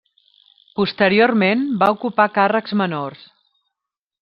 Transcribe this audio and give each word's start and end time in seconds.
Posteriorment 0.79 1.61
va 1.83 1.91
ocupar 1.97 2.27
càrrecs 2.39 2.77
menors. 2.83 3.25